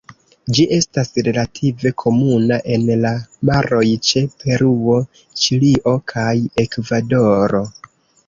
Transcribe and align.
Ĝi 0.57 0.63
estas 0.75 1.11
relative 1.25 1.89
komuna 2.03 2.57
en 2.77 2.87
la 3.03 3.11
maroj 3.49 3.83
ĉe 4.11 4.23
Peruo, 4.43 4.97
Ĉilio 5.43 5.93
kaj 6.13 6.33
Ekvadoro. 6.65 7.63